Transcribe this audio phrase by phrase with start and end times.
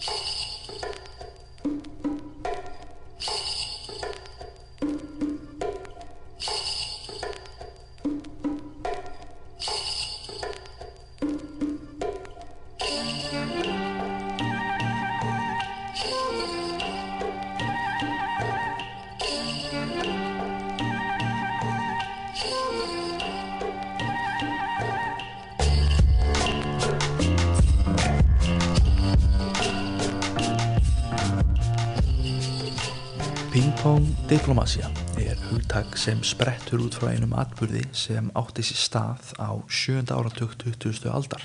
[0.00, 0.24] Ping-pong
[34.48, 34.88] diplomacia
[35.20, 40.54] er hugtak sem sprettur út frá einum atbyrði sem átti sér stað á sjönda áratug
[40.56, 41.04] 20.
[41.12, 41.44] aldar.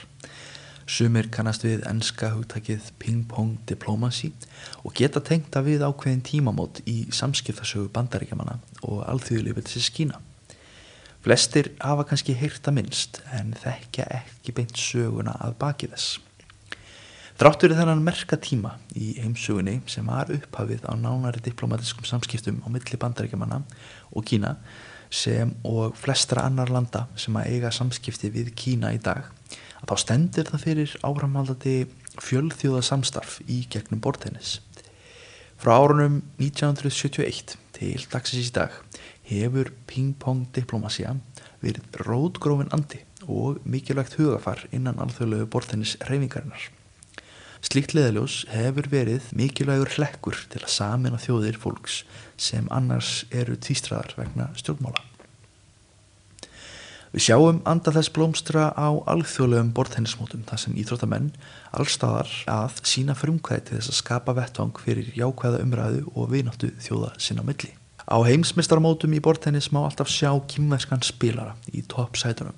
[0.87, 4.31] Sumir kannast við enska hugtakið ping-pong diplomacy
[4.87, 10.23] og geta tengta við ákveðin tímamót í samskiptasögu bandaríkjamanna og alþjóðlífið til skína.
[11.27, 16.21] Flestir hafa kannski heyrta minnst en þekkja ekki beint söguna að baki þess.
[17.33, 22.99] Þráttur þennan merka tíma í heimsugunni sem var upphafið á nánari diplomatiskum samskiptum á milli
[23.01, 23.63] bandaríkjamanna
[24.13, 24.51] og Kína
[25.09, 29.31] sem og flestra annar landa sem að eiga samskipti við Kína í dag
[29.81, 31.73] að þá stendur það fyrir áramaldandi
[32.21, 34.59] fjölþjóða samstarf í gegnum bortennis.
[35.57, 38.77] Frá árunum 1971 til dagsins í dag
[39.25, 41.17] hefur ping-pong diplomacia
[41.65, 46.69] verið rótgrófin andi og mikilvægt hugafar innan alþjóðlegu bortennis reyfingarinnar.
[47.63, 52.01] Slíkt leðaljós hefur verið mikilvægur hlekkur til að samina þjóðir fólks
[52.35, 54.99] sem annars eru tvístraðar vegna stjórnmála.
[57.13, 61.29] Við sjáum anda þess blómstra á alþjóðlegum bortennismótum þar sem íþróttamenn
[61.77, 67.13] allstaðar að sína frumkvæði til þess að skapa vettvang fyrir jákvæða umræðu og vináttu þjóða
[67.21, 67.69] sinna milli.
[68.03, 72.57] Á heimsmestarmótum í bortennis má alltaf sjá kymvæskan spilara í toppsætunum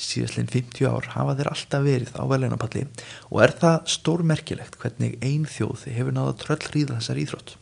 [0.00, 2.84] síðastlegin 50 ár hafa þeir alltaf verið á veleinapalli
[3.30, 7.56] og er það stórmerkilegt hvernig ein þjóð hefur náða tröllríða þessar íþrótt.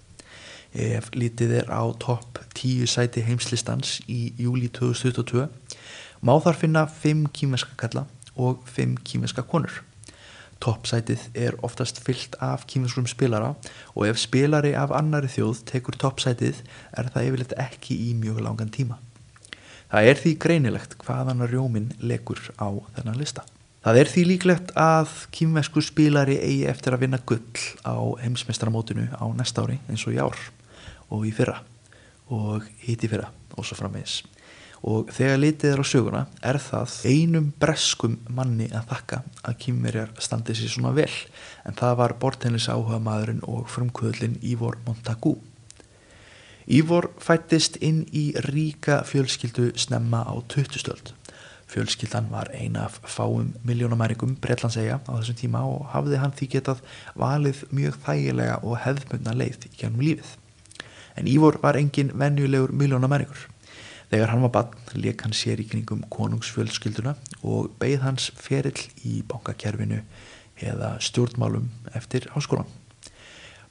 [0.77, 5.49] Ef lítið er á topp 10 sæti heimslistans í júli 2022
[6.21, 8.05] má þar finna 5 kýmeska kalla
[8.37, 9.83] og 5 kýmeska konur.
[10.59, 13.53] Toppsætið er oftast fyllt af kýmeskum spilara
[13.95, 16.65] og ef spilari af annari þjóð tekur toppsætið
[16.99, 18.99] er það yfirleitt ekki í mjög langan tíma.
[19.89, 22.69] Það er því greinilegt hvaðan rjómin legur á
[22.99, 23.45] þennan lista.
[23.81, 29.25] Það er því líklegt að kýmvesku spílari eigi eftir að vinna gull á heimsmestramótinu á
[29.33, 30.41] næsta ári eins og í ár
[31.09, 31.63] og í fyrra
[32.29, 34.21] og híti fyrra og svo framvegis.
[34.85, 40.13] Og þegar litið er á söguna er það einum breskum manni að þakka að kýmverjar
[40.23, 41.11] standi sér svona vel
[41.65, 45.39] en það var bortennis áhuga maðurinn og frumkvöðlinn Ívor Montagu.
[46.69, 51.15] Ívor fættist inn í ríka fjölskyldu snemma á 2000-stöld.
[51.65, 56.83] Fjölskyldan var eina af fáum miljónamæringum Breitlandsega á þessum tíma og hafði hann því getað
[57.17, 60.35] valið mjög þægilega og hefðmundna leið í gænum lífið.
[61.17, 63.47] En Ívor var engin venjulegur miljónamæringur.
[64.13, 67.17] Þegar hann var bann leik hann sér í kringum konungsfjölskylduna
[67.49, 70.03] og beigð hans ferill í bankakerfinu
[70.61, 72.69] eða stjórnmálum eftir háskólan.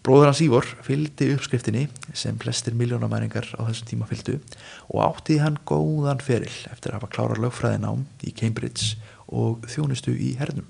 [0.07, 1.81] Bróður hans Ívor fylgdi uppskriftinni
[2.16, 4.38] sem flestir miljónamæringar á þessum tíma fylgdu
[4.88, 8.95] og átti hann góðan ferill eftir að hafa klára lögfræðinám í Cambridge
[9.28, 10.63] og þjónustu í hernum.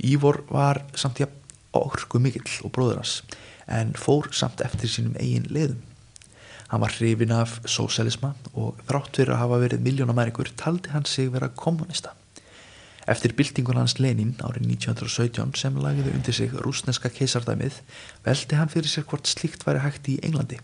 [0.00, 1.36] Ívor var samt jafn
[1.76, 3.20] orku mikill og bróður hans
[3.68, 5.84] en fór samt eftir sínum eigin leiðum.
[6.72, 11.28] Hann var hrifin af sósælisma og þrátt fyrir að hafa verið miljónamæringur taldi hann sig
[11.36, 12.16] vera kommunista.
[13.04, 17.82] Eftir byltingun hans Lenin árið 1917 sem lagiði undir sig rúsneska keisardæmið
[18.24, 20.56] veldi hann fyrir sér hvort slíkt væri hægt í Englandi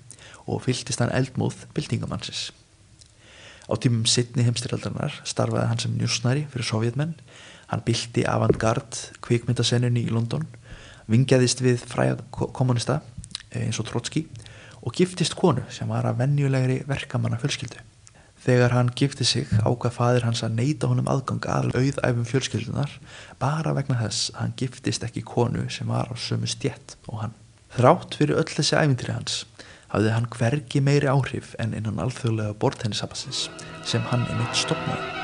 [0.46, 2.48] og fyltist hann eldmóð byltingamannsins.
[3.68, 7.12] Á tímum sittni heimstyrjaldarinnar starfaði hann sem njúsnæri fyrir sovjetmenn,
[7.70, 10.48] hann bylti avantgard kvikmyndasennunni í London,
[11.12, 12.24] vingjaðist við fræða
[12.56, 13.02] kommunista
[13.52, 14.24] eins og Trotski
[14.80, 17.89] og giftist konu sem var að vennjulegri verkamanna fjölskyldu.
[18.40, 22.94] Þegar hann gifti sig ákvað fadir hans að neyta honum aðgang að auðæfum fjölskyldunar
[23.42, 27.34] bara vegna þess að hann giftist ekki konu sem var á sömu stjett og hann.
[27.76, 29.42] Þrátt fyrir öll þessi æfintri hans
[29.92, 33.48] hafði hann hvergi meiri áhrif en innan alþjóðlega bortennisabassins
[33.84, 35.18] sem hann einmitt stopnaði.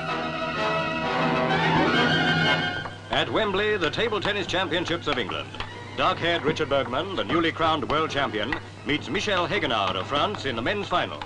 [3.17, 5.49] At Wembley, the Table Tennis Championships of England.
[5.97, 8.53] Dark-haired Richard Bergman, the newly crowned world champion,
[8.85, 11.19] meets Michel Hegenard of France in the men's final.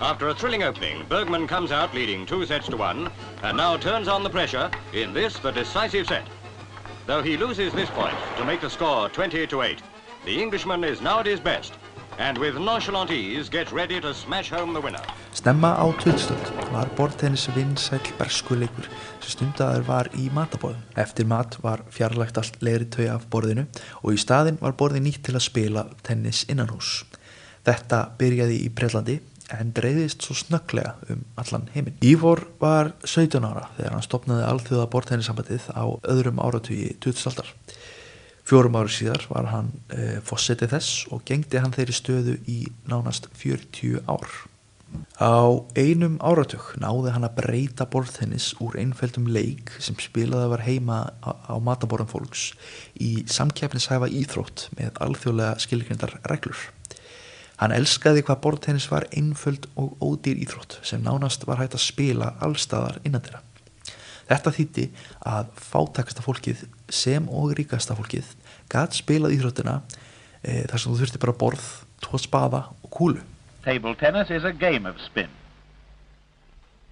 [0.00, 3.10] After a thrilling opening, Bergman comes out leading two sets to one
[3.42, 6.26] and now turns on the pressure in this, the decisive set.
[7.06, 9.82] Though he loses this point to make the score 20 to 8,
[10.24, 11.72] the Englishman is now at his best.
[12.18, 15.02] and with nonchalant ease gets ready to smash home the winner.
[15.32, 18.88] Snemma á 2000 var bortennis vinsæl berskuleikur
[19.20, 20.82] sem stundaður var í matabóðum.
[20.96, 23.68] Eftir mat var fjarlægt allt leiri tau af borðinu
[24.02, 27.04] og í staðin var borði nýtt til að spila tennis innan hús.
[27.64, 29.20] Þetta byrjaði í Breitlandi
[29.54, 31.96] en breyðist svo snögglega um allan heiminn.
[32.04, 37.54] Ívor var 17 ára þegar hann stopnaði alþjóða bortennisambandið á öðrum áratugi 2000 aldar.
[38.48, 43.28] Fjórum árið síðar var hann e, fossetið þess og gengdi hann þeirri stöðu í nánast
[43.36, 44.30] 40 ár.
[45.20, 50.98] Á einum áratug náði hann að breyta borðtennis úr einföldum leik sem spilaði var heima
[51.20, 52.46] á, mataborðum fólks
[52.96, 56.62] í samkeppnishæfa íþrótt með alþjóðlega skilgrindar reglur.
[57.58, 62.32] Hann elskaði hvað borðtennis var einföld og ódýr íþrótt sem nánast var hægt að spila
[62.44, 63.42] allstaðar innan þeirra.
[64.28, 64.84] Þetta þýtti
[65.26, 68.28] að fátakasta fólkið sem og ríkasta fólkið
[68.70, 69.80] gæt spilað íþróttina
[70.42, 71.66] e, þar sem þú þurfti bara borð,
[72.04, 73.24] tvo spaða og kúlu.
[73.64, 75.32] Table tennis is a game of spin.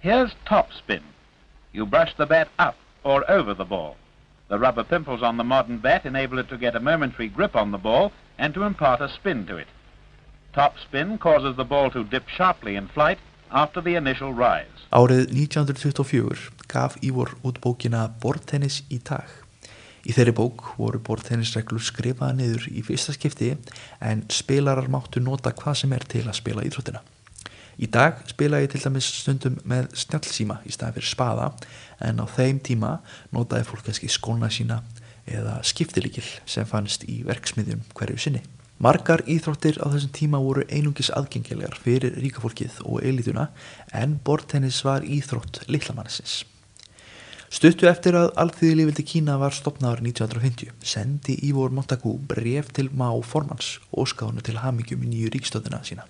[0.03, 1.05] Here's top spin.
[1.71, 3.95] You brush the bat up or over the ball.
[4.49, 7.71] The rubber pimples on the modern bat enable it to get a momentary grip on
[7.71, 9.67] the ball and to impart a spin to it.
[10.57, 13.19] Top spin causes the ball to dip sharply in flight
[13.51, 14.87] after the initial rise.
[14.89, 19.29] Árið 1924 gaf Ívor út bókina Bortennis í dag.
[20.01, 23.51] Í þeirri bók voru bortennisreglur skrifaða niður í fyrsta skipti
[24.01, 27.05] en spilarar máttu nota hvað sem er til að spila íþróttina.
[27.77, 31.51] Í dag spila ég til dæmis stundum með snjálfsíma í staðan fyrir spaða
[32.01, 32.95] en á þeim tíma
[33.29, 34.81] notaði fólk kannski skóna sína
[35.29, 38.47] eða skiptilikil sem fannst í verksmiðjum hverju sinni.
[38.77, 43.47] Margar íþróttir á þessum tíma voru einungis aðgengilegar fyrir ríkafólkið og elituna
[43.89, 46.43] en bortennis var íþrótt litlamannisins.
[47.49, 53.77] Stuttu eftir að alþýðilífildi Kína var stopnaður 1950 sendi Ívor Montagu bref til Má Formans
[53.89, 56.05] og skánu til hamingjum í nýju ríkstöðuna sína.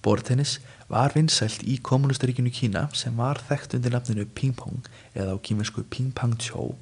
[0.00, 5.42] Bortennis var vinsælt í kommunistaríkinu Kína sem var þekkt undir nafninu Ping Pong eða á
[5.44, 6.72] kíminsku Ping Pang Chou.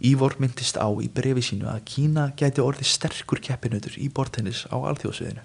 [0.00, 4.76] Ívor myndist á í brefi sínu að Kína gæti orðið sterkur keppinutur í bortennis á
[4.80, 5.44] alþjóðsviðinu.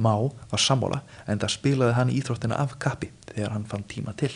[0.00, 4.32] Má var sammála en það spilaði hann íþróttina af kappi þegar hann fann tíma til.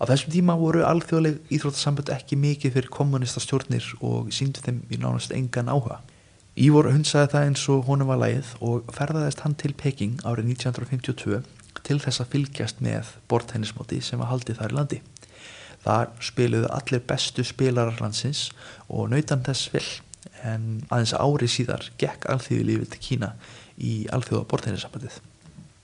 [0.00, 4.98] Á þessum tíma voru alþjóðleg íþróttasambönd ekki mikið fyrir kommunista stjórnir og síndu þeim í
[5.00, 6.00] nánast engan áhuga.
[6.56, 11.42] Ívor hundsaði það eins og honum var lægið og ferðaðist hann til Peking árið 1952
[11.86, 15.02] til þess að fylgjast með bortennismóti sem var haldið þar í landi.
[15.84, 18.50] Þar spiluðu allir bestu spilarar landsins
[18.88, 19.86] og nautan þess vel
[20.44, 23.30] en aðeins árið síðar gekk alþjóðu lífið til Kína
[23.80, 25.20] í alþjóða bortennisambandið.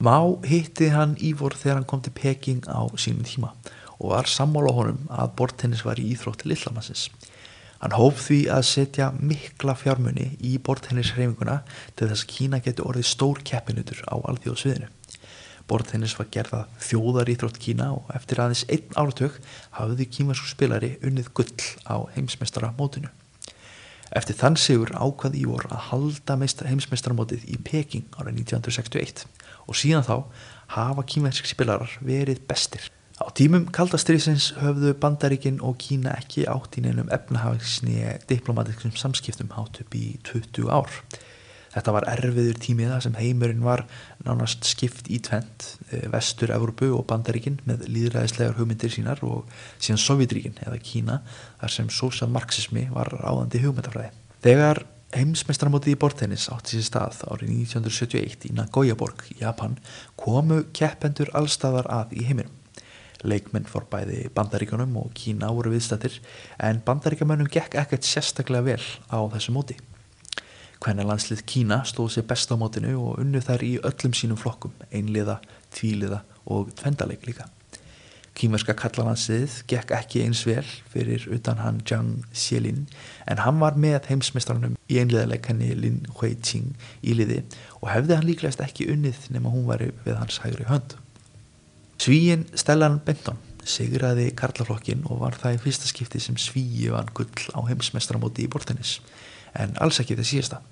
[0.04, 3.54] Má hitti hann Ívor þegar hann kom til Peking á sínum tíma
[3.96, 7.08] og var sammála honum að bortennis var í íþrótt lillamassins.
[7.80, 11.62] Hann hóf því að setja mikla fjármunni í bortennisreifinguna
[11.96, 14.88] til þess að Kína geti orðið stór keppinutur á alþjóðsviðinu.
[15.66, 19.38] Bortennis var gerða þjóðar íþrótt Kína og eftir aðeins einn áratug
[19.74, 23.10] hafði kímasku spilari unnið gull á heimsmeistara mótinu.
[24.14, 29.24] Eftir þann sigur ákvað Ívor að halda heimsmeistaramótið í Peking árið 1961
[29.66, 30.16] og síðan þá
[30.76, 32.86] hafa kímersk spilarar verið bestir.
[33.16, 39.80] Á tímum kaldastriðsins höfðu Bandaríkin og Kína ekki átt í neinum efnahagsni diplomatiskum samskiptum hátt
[39.82, 40.92] upp í 20 ár.
[41.76, 43.82] Þetta var erfiður tímiða sem heimurinn var
[44.24, 45.66] nánast skipt í tvent,
[46.12, 49.44] vestur Evrópu og Bandaríkin með líðræðislegar hugmyndir sínar og
[49.76, 51.20] síðan Sovjetríkin eða Kína
[51.60, 54.14] þar sem sósjalmarxismi var ráðandi hugmyndafræði.
[54.46, 54.86] Þegar
[55.16, 59.76] heimsmeistramótið í bortennis átti sér stað árið 1971 í Nagoya-borg í Japan
[60.18, 62.54] komu keppendur allstaðar að í heiminum.
[63.26, 66.18] Leikmenn fór bæði bandaríkunum og Kína voru viðstættir
[66.62, 69.78] en bandaríkamönnum gekk ekkert sérstaklega vel á þessu móti.
[70.84, 74.74] Hvernig landslið Kína stóð sér best á mótinu og unnu þær í öllum sínum flokkum,
[74.92, 75.38] einliða,
[75.74, 77.48] tvíliða og tvendaleik líka.
[78.36, 82.82] Kímerska kallalandsliðið gekk ekki eins vel fyrir utan hann Zhang Xielin
[83.24, 87.40] en hann var með heimsmestrarnum í einliðaleg henni Lin Hui-Ching í liði
[87.80, 90.98] og hefði hann líklegast ekki unnið nema hún væri við hans hægri hönd.
[91.96, 97.48] Svíin Stellan Benton sigraði karlaflokkin og var það í fyrsta skipti sem Svíi vann gull
[97.56, 98.98] á heimsmestramóti í bortennis
[99.62, 100.62] en alls ekki það síðasta.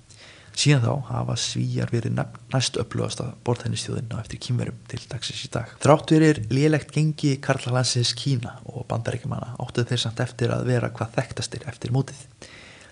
[0.55, 2.15] Síðan þá hafa Svíjar verið
[2.53, 5.73] næst upplöðasta bortennistjóðin á eftir kýmverum til dagsins í dag.
[5.83, 11.17] Þrátt verir lélegt gengi karlalansins Kína og bandaríkjumanna áttuð þeir samt eftir að vera hvað
[11.17, 12.23] þekktastir eftir mótið.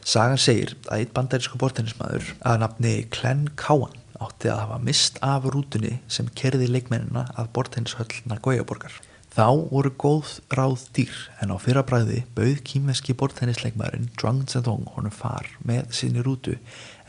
[0.03, 5.47] Sagan segir að eitt bandarísku bortennismæður að nafni Glenn Cowan átti að hafa mist af
[5.47, 8.99] rútunni sem kerði leikmennina að bortennishöll Nagoya-borgar.
[9.33, 15.15] Þá voru góð ráð dýr en á fyrra bræði bauð kýmveski bortennisleikmaðurinn Zhuang Zedong honum
[15.15, 16.59] far með sinni rútu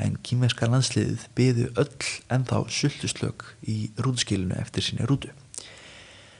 [0.00, 5.34] en kýmveska landsliðið byðu öll en þá sultuslög í rútskilinu eftir sinni rútu.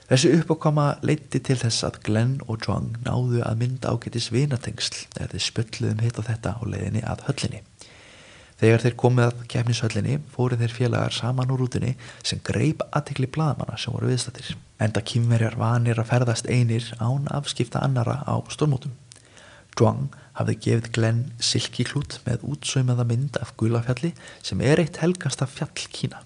[0.09, 5.37] Þessi uppákama leiti til þess að Glenn og Zhuang náðu að mynda ágætis vinatengsl þeir
[5.51, 7.61] spölluðum hitt á þetta á leiðinni að höllinni.
[8.55, 13.75] Þegar þeir komið að kefnishöllinni fóru þeir félagar saman úr rútunni sem greip aðtikli blaðmanna
[13.79, 14.53] sem voru viðstættir.
[14.79, 18.93] Enda kýmverjar vanir að ferðast einir án afskipta annara á stórmótum.
[19.75, 25.75] Zhuang hafði gefið Glenn silkiklút með útsaumaða mynd af gulafjalli sem er eitt helgasta fjall
[25.75, 26.23] Kína.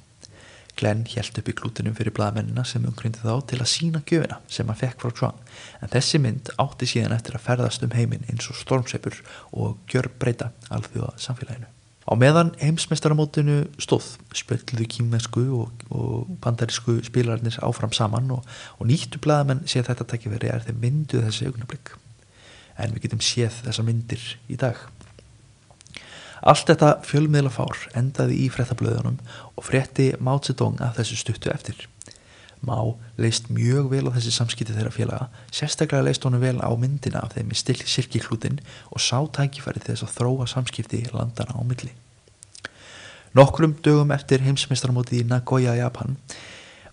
[0.78, 4.70] Glenn hjælt upp í klútinum fyrir blaðmennina sem umgrindi þá til að sína gjöfina sem
[4.70, 5.42] hann fekk frá Zhuang
[5.82, 9.20] en þessi mynd átti síðan eftir að ferðast um heiminn eins og stormseipur
[9.52, 11.74] og gjör breyta alþjóða samfélaginu.
[12.10, 18.48] Á meðan heimsmestaramótinu stóð spölluðu kýmvesku og, og bandarísku spilararnir áfram saman og,
[18.82, 21.94] og nýttu blæðamenn séð þetta takkifæri er þeim mynduð þessi augnablík.
[22.82, 24.82] En við getum séð þessa myndir í dag.
[26.42, 29.20] Allt þetta fjölmiðla fár endaði í frettablöðunum
[29.54, 31.86] og fretti Mao Zedong að þessu stuttu eftir.
[32.66, 32.76] Má
[33.18, 37.38] leist mjög vel á þessi samskipti þeirra félaga, sérstaklega leist honum vel á myndina af
[37.38, 38.60] þeim í stilk sirkiklútin
[38.92, 41.94] og sá tækifæri þess að þróa samskipti landana á milli.
[43.38, 46.18] Nokkrum dögum eftir heimsmeistramótið í Nagoya, Japan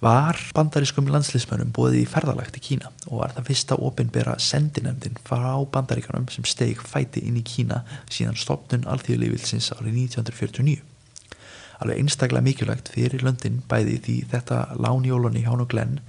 [0.05, 5.57] var bandarískum landslismönnum bóðið í ferðalagt í Kína og var það fyrsta ofinbera sendinemdin frá
[5.73, 7.81] bandaríkanum sem steg fæti inn í Kína
[8.13, 10.85] síðan stopnun alþjóðlífilsins árið 1949
[11.83, 16.01] alveg einstaklega mikilvægt fyrir löndin bæði því þetta lánjólunni hjá nú Glenn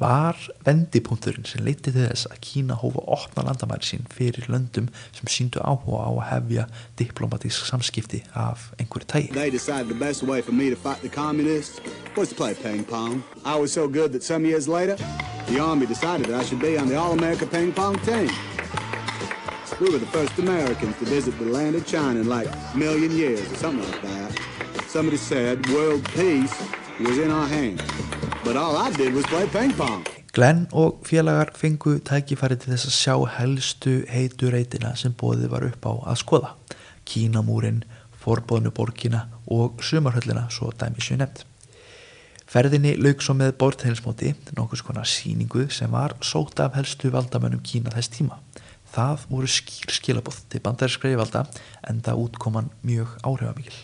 [0.00, 5.30] var vendipunkturinn sem leiti til þess að Kína hófa opna landamæri sín fyrir löndum sem
[5.30, 6.66] síndu áhuga á að hefja
[7.00, 9.32] diplomatísk samskipti af einhverju tægi.
[9.32, 11.80] They decided the best way for me to fight the communists
[12.16, 13.22] was to play ping pong.
[13.44, 14.96] I was so good that some years later
[15.46, 18.30] the army decided that I should be on the All-America ping pong team.
[19.80, 23.10] We were the first Americans to visit the land of China in like a million
[23.10, 24.53] years or something like that.
[24.94, 26.54] Somebody said world peace
[27.00, 27.82] was in our hands.
[28.44, 30.04] But all I did was play ping pong.
[30.32, 35.64] Glenn og félagar fengu tækifæri til þess að sjá helstu heitu reytina sem bóðið var
[35.66, 36.50] upp á að skoða.
[37.10, 37.80] Kínamúrin,
[38.22, 41.42] forbóðnu borgina og sumarhöllina svo dæmi sér nefnt.
[42.46, 47.90] Ferðinni lauk svo með borðheilsmóti, nokkus konar síningu sem var sóta af helstu valdamönnum Kína
[47.96, 48.38] þess tíma.
[48.94, 51.42] Það voru skýr skilabóð til bandarinskreiði valda
[51.82, 53.74] en það útkoman mjög áhrifamikil.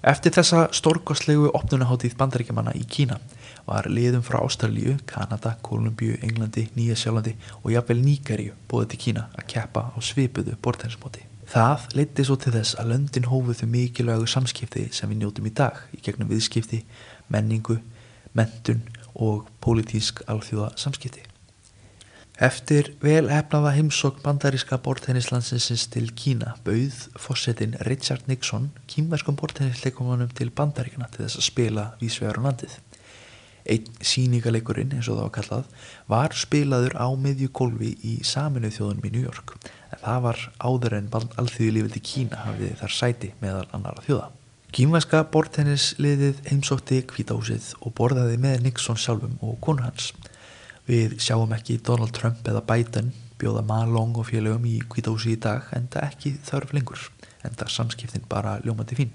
[0.00, 3.18] Eftir þessa stórkoslegu opnunaháttíð bandaríkjamanna í Kína
[3.66, 9.26] var liðum frá Ástralíu, Kanada, Kolumbíu, Englandi, Nýja Sjálandi og jafnvel Níkaríu bóðið til Kína
[9.36, 11.26] að keppa á svipuðu bortænsmóti.
[11.52, 15.52] Það leiti svo til þess að löndin hófuð þau mikilvægu samskipti sem við njótum í
[15.60, 16.80] dag í gegnum viðskipti,
[17.28, 17.76] menningu,
[18.32, 18.80] mentun
[19.20, 21.29] og pólitísk alþjóða samskipti.
[22.40, 30.48] Eftir vel efnaða heimsókn bandaríska bortennislandsins til Kína bauð fórsetin Richard Nixon kýmverskum bortennisleikumunum til
[30.48, 32.78] bandaríkana til þess að spila vísvegar á landið.
[33.68, 35.68] Einn síningaleikurinn, eins og það var kallað,
[36.08, 39.54] var spilaður á miðjugólfi í saminuð þjóðunum í New York
[39.92, 44.32] en það var áður en alþjóðilífildi Kína hafið þar sæti meðal annara þjóða.
[44.72, 50.14] Kýmverska bortennisliðið heimsótti kvítahúsið og borðaði með Nixon sjálfum og konu hans.
[50.90, 55.68] Við sjáum ekki Donald Trump eða Biden bjóða Malong og félögum í kvítahúsi í dag
[55.76, 57.04] en það ekki þörf lengur
[57.46, 59.12] en það samskiptin bara ljómandi fín.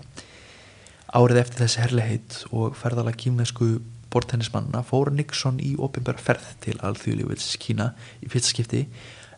[1.11, 3.67] Árið eftir þessi herliheit og ferðala kýmnesku
[4.13, 7.91] bortennismannina fór Nixon í ofinbæra ferð til alþjóðlífils Kína
[8.23, 8.85] í fyrstskipti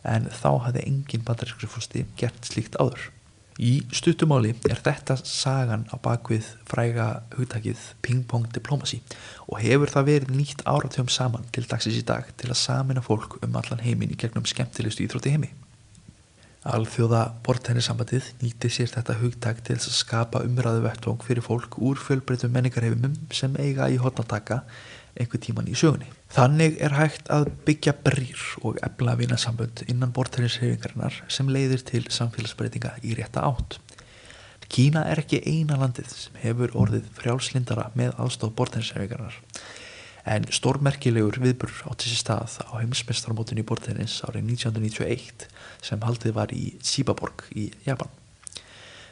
[0.06, 3.10] en þá hafði engin bandarískri fústi gert slíkt áður.
[3.58, 9.00] Í stuttumáli er þetta sagan á bakvið fræga hugtakið ping-pong diplomasi
[9.48, 13.40] og hefur það verið nýtt áratjóum saman til dagsins í dag til að samina fólk
[13.42, 15.50] um allan heimin í gegnum skemmtilegustu íþrótti heimi.
[16.70, 22.54] Alþjóða bortennisambandið nýti sér þetta hugtak til að skapa umræðu vettvang fyrir fólk úr fjölbreytum
[22.54, 24.62] menningarheimum sem eiga í hotnataka
[25.18, 26.06] einhver tíman í sögunni.
[26.28, 32.98] Þannig er hægt að byggja brýr og ebla vinasambönd innan bortælishefingarinnar sem leiðir til samfélagsbreytinga
[33.00, 33.78] í rétta átt.
[34.68, 39.40] Kína er ekki eina landið sem hefur orðið frjálslindara með aðstof bortælishefingarinnar
[40.28, 45.48] en stórmerkilegur viðbur átti sér stað á heimsmeistarmótunni í bortælis árið 1991
[45.88, 48.12] sem haldið var í Sibaborg í Japan.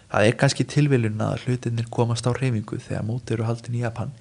[0.07, 4.13] Það er kannski tilviljun að hlutinir komast á reyfingu þegar móti eru haldin í Japan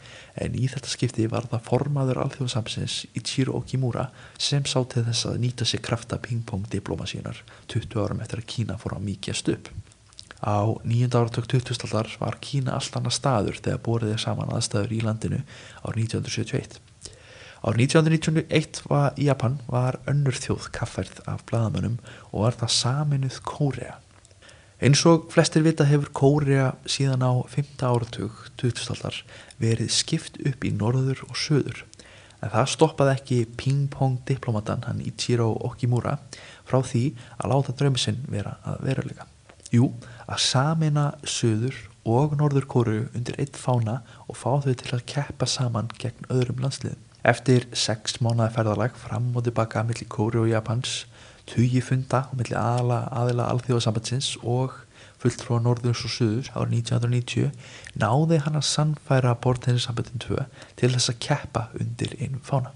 [0.41, 4.07] en í þetta skipti var það formaður alþjóðsamsins Ichiro Okimura
[4.41, 8.49] sem sá til þess að nýta sér krafta ping-pong diploma sínar 20 árum eftir að
[8.55, 9.69] Kína fór að mikjast upp.
[10.41, 15.39] Á nýjunda áratök 2000-aldar var Kína allt annað staður þegar bóriðið saman aðstæður í landinu
[15.85, 16.81] á 1971.
[17.61, 21.95] Á Árið 1991 var Japan var önnur þjóð kaffærð af bladamönnum
[22.29, 23.95] og var það saminuð Kórea.
[24.83, 27.77] Eins og flestir vita hefur Kórea síðan á 5.
[27.79, 29.21] áratug 2000-aldar
[29.55, 31.85] verið skipt upp í norður og söður.
[32.43, 36.17] En það stoppaði ekki ping-pong diplomatan hann Ichiro Okimura
[36.67, 37.05] frá því
[37.37, 39.29] að láta drömmisinn vera að veruleika.
[39.71, 39.93] Jú,
[40.27, 45.47] að samina söður og norður Kóru undir eitt fána og fá þau til að keppa
[45.47, 46.99] saman gegn öðrum landsliðum.
[47.23, 51.05] Eftir sex mánuða ferðalag fram og tilbaka millir Kóru og Japans,
[51.49, 54.79] tugi funda millir aðla aðila alþjóðasambatsins og
[55.21, 57.51] fullt frá norðurs og suður árið 1990
[58.01, 60.41] náði hann að sannfæra bortennisambandin 2
[60.79, 62.73] til þess að keppa undir einu fána.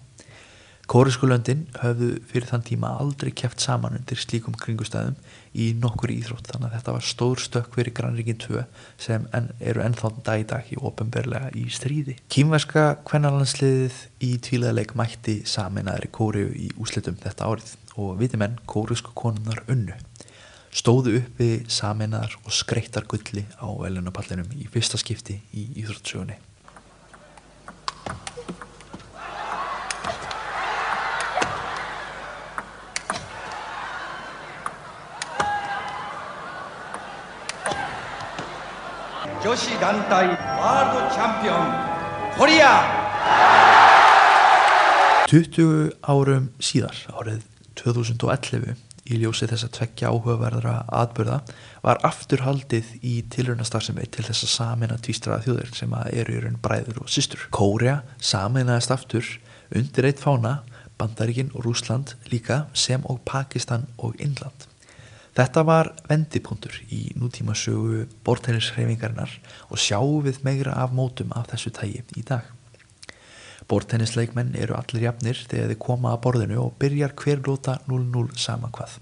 [0.89, 5.19] Kórisku löndin höfðu fyrir þann tíma aldrei kæft saman undir slíkum kringustæðum
[5.53, 8.63] í nokkur íþrótt þannig að þetta var stór stökk fyrir Granríkin 2
[8.97, 12.17] sem en, eru ennþá dag í dag í ofinberlega í stríði.
[12.33, 19.63] Kýmverska kvennalandsliðið í tvíleðileik mætti saminæðri Kóriu í úslitum þetta árið og vitimenn kórisku konunnar
[19.67, 19.95] unnu.
[20.69, 26.37] Stóðu uppi saminæðar og skreittar gulli á velunapallinum í fyrsta skipti í íþróttsögunni.
[39.43, 41.71] Joshi Dantai World Champion
[42.37, 42.73] Korea
[45.29, 47.48] 20 árum síðar, árið
[47.79, 48.77] 2011,
[49.09, 51.39] í ljósi þess að tveggja áhugaverðra atbyrða,
[51.81, 56.59] var aftur haldið í tilrunastarfsemi til þess að samina tvístraða þjóðir sem eru í raun
[56.61, 57.47] bræður og systur.
[57.55, 59.31] Kórea saminaðist aftur
[59.75, 60.59] undir eitt fána,
[60.99, 64.67] Bandaríkin og Rúsland líka sem og Pakistan og Indland.
[65.39, 69.31] Þetta var vendipunktur í nútíma sögu bortennisreifingarinnar
[69.69, 72.43] og sjáum við meira af mótum af þessu tægi í dag.
[73.69, 78.71] Bortennisleikmenn eru allir jafnir þegar þeir koma að borðinu og byrjar hver lóta 0-0 sama
[78.73, 78.95] hvað.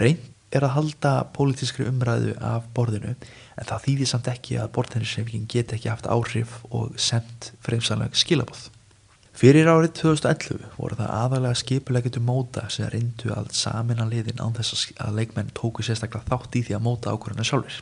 [0.00, 5.48] Reynd er að halda pólitískri umræðu af borðinu en það þýðir samt ekki að bortennisreifingin
[5.50, 8.68] get ekki haft áhrif og sendt fremsanleg skilabóð.
[9.40, 14.90] Fyrir árið 2011 voru það aðalega skipulegitu móta sem reyndu að samina liðin án þess
[15.00, 17.78] að leikmenn tóku sérstaklega þátt í því að móta ákvörðuna sjálfur.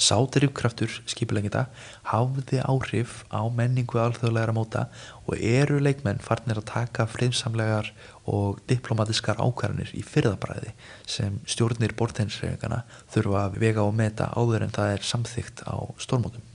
[0.00, 1.66] Sátirifkraftur skipulegita
[2.08, 4.86] hafði áhrif á menningu alþjóðlegar móta
[5.26, 7.90] og eru leikmenn farnir að taka friðsamlegar
[8.30, 10.72] og diplomatiskar ákvarðanir í fyrðabræði
[11.04, 12.82] sem stjórnir borteinsreifingana
[13.12, 16.46] þurfa að vega og meta áður en það er samþygt á stórmótum.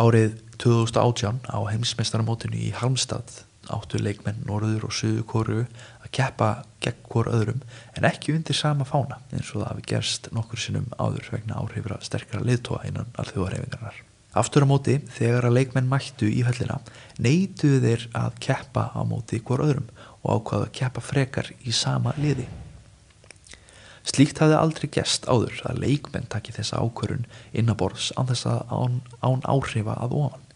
[0.00, 5.64] Árið 2018 á heimsmeistaramótinu í Halmstad áttu leikmenn Norður og Suðu kóru
[6.10, 7.62] að keppa gegn hvort öðrum
[7.96, 11.98] en ekki undir sama fána eins og það hafi gerst nokkur sinnum áður vegna áhrifra
[12.02, 13.94] sterkara liðtóa innan alþjóðarhefingarnar.
[14.34, 16.78] Aftur á móti, þegar að leikmenn mættu í höllina,
[17.18, 19.88] neituðu þeir að keppa á móti hvort öðrum
[20.22, 22.46] og ákvaðu að keppa frekar í sama liði.
[24.06, 29.00] Slíkt hafði aldrei gest áður að leikmenn taki þessa ákvörun innaborðs án þess að án,
[29.22, 30.46] án áhrifa að ofan.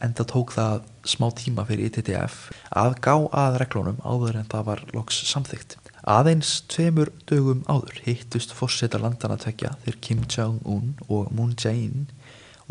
[0.00, 2.36] En það tók það smá tíma fyrir ITTF
[2.80, 5.76] að gá að reglunum áður en það var loks samþygt.
[6.08, 12.08] Aðeins tveimur dögum áður hittust fórseta landana tvekja þeir Kim Jong-un og Moon Jae-in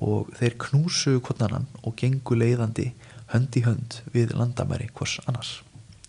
[0.01, 2.89] og þeir knúsu kvotnanan og gengu leiðandi
[3.33, 5.59] hönd í hönd við landamæri hvers annars.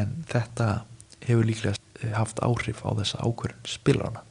[0.01, 0.87] En þetta
[1.27, 4.25] hefur líklega haft áhrif á þessa ákvörðun spilarana.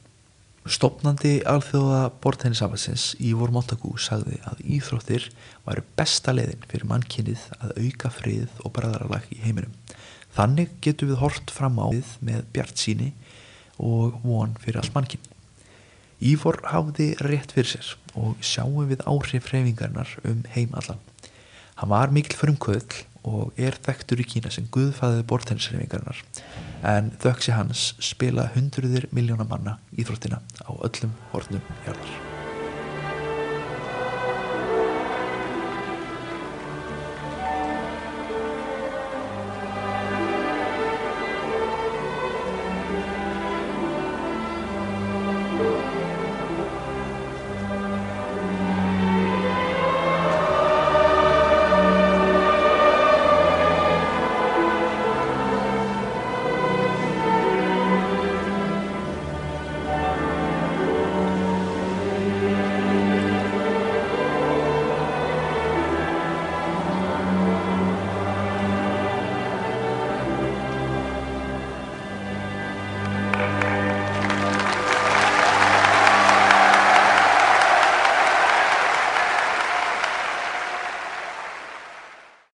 [0.68, 5.30] Stopnandi alþjóða bortennisafansins Ívor Montagu sagði að íþróttir
[5.64, 9.72] væri besta leiðin fyrir mannkynnið að auka frið og bræðaralag í heiminum.
[10.36, 13.08] Þannig getur við hort fram á við með bjart síni
[13.80, 15.24] og von fyrir alls mannkinn.
[16.20, 21.00] Ívor hafði rétt fyrir sér og sjáum við áhrif reyfingarnar um heim allan.
[21.80, 26.24] Hann var mikil frumkvöðl og er þekktur í Kína sem guðfæðið bortennisreifingarinnar
[26.94, 32.29] en þöksi hans spila hundruðir miljóna manna íþróttina á öllum hornum hjálpar.